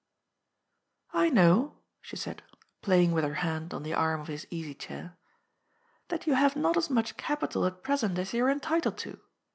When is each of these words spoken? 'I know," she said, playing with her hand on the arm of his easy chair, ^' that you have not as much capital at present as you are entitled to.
'I 1.23 1.29
know," 1.29 1.77
she 2.01 2.15
said, 2.15 2.41
playing 2.81 3.11
with 3.11 3.23
her 3.23 3.35
hand 3.45 3.71
on 3.71 3.83
the 3.83 3.93
arm 3.93 4.19
of 4.19 4.29
his 4.29 4.47
easy 4.49 4.73
chair, 4.73 5.15
^' 6.05 6.07
that 6.07 6.25
you 6.25 6.33
have 6.33 6.55
not 6.55 6.75
as 6.75 6.89
much 6.89 7.17
capital 7.17 7.67
at 7.67 7.83
present 7.83 8.17
as 8.17 8.33
you 8.33 8.43
are 8.45 8.49
entitled 8.49 8.97
to. 8.97 9.19